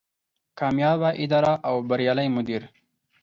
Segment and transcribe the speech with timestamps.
[0.59, 2.63] کاميابه اداره او بريالی مدير